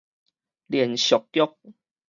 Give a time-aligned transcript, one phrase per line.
[0.67, 1.75] 連續劇